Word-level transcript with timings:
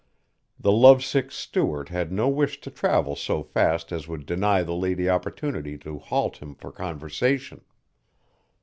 The 0.59 0.71
love 0.71 1.03
sick 1.03 1.31
Stuart 1.31 1.89
had 1.89 2.11
no 2.11 2.27
wish 2.27 2.59
to 2.61 2.71
travel 2.71 3.15
so 3.15 3.43
fast 3.43 3.91
as 3.91 4.07
would 4.07 4.25
deny 4.25 4.63
the 4.63 4.73
lady 4.73 5.07
opportunity 5.07 5.77
to 5.77 5.99
halt 5.99 6.37
him 6.37 6.55
for 6.55 6.71
conversation. 6.71 7.61